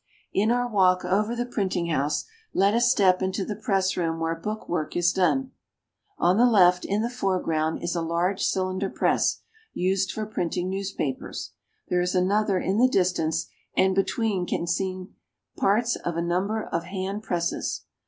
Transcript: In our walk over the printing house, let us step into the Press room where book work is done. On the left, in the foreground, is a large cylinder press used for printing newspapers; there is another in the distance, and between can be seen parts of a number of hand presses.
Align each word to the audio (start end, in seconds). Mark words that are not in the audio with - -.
In 0.33 0.49
our 0.49 0.67
walk 0.67 1.05
over 1.05 1.35
the 1.35 1.45
printing 1.45 1.89
house, 1.89 2.25
let 2.55 2.73
us 2.73 2.89
step 2.89 3.21
into 3.21 3.45
the 3.45 3.55
Press 3.55 3.95
room 3.95 4.19
where 4.19 4.33
book 4.33 4.67
work 4.67 4.95
is 4.95 5.13
done. 5.13 5.51
On 6.17 6.37
the 6.37 6.47
left, 6.47 6.85
in 6.85 7.03
the 7.03 7.07
foreground, 7.11 7.83
is 7.83 7.95
a 7.95 8.01
large 8.01 8.41
cylinder 8.43 8.89
press 8.89 9.41
used 9.75 10.11
for 10.11 10.25
printing 10.25 10.71
newspapers; 10.71 11.51
there 11.89 12.01
is 12.01 12.15
another 12.15 12.57
in 12.57 12.79
the 12.79 12.89
distance, 12.89 13.45
and 13.77 13.93
between 13.93 14.47
can 14.47 14.61
be 14.61 14.65
seen 14.67 15.13
parts 15.55 15.95
of 15.97 16.17
a 16.17 16.21
number 16.23 16.63
of 16.63 16.85
hand 16.85 17.21
presses. 17.21 17.81